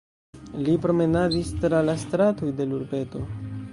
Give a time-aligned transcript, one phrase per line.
[0.61, 3.23] Li promenadis tra la stratoj de l'urbeto.